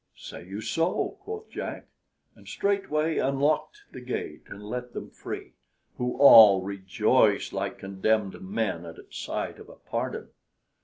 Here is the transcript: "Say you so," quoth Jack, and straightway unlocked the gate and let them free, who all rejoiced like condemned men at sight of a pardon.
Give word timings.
"Say 0.17 0.47
you 0.47 0.61
so," 0.61 1.19
quoth 1.21 1.51
Jack, 1.51 1.85
and 2.35 2.47
straightway 2.47 3.19
unlocked 3.19 3.83
the 3.91 4.01
gate 4.01 4.41
and 4.47 4.63
let 4.67 4.93
them 4.93 5.11
free, 5.11 5.53
who 5.99 6.17
all 6.17 6.63
rejoiced 6.63 7.53
like 7.53 7.77
condemned 7.77 8.41
men 8.41 8.83
at 8.87 8.95
sight 9.11 9.59
of 9.59 9.69
a 9.69 9.75
pardon. 9.75 10.29